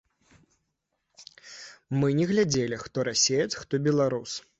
Мы 2.03 2.09
не 2.21 2.25
глядзелі, 2.31 2.79
хто 2.85 2.97
расеец, 3.09 3.47
хто 3.61 3.83
беларус. 3.91 4.31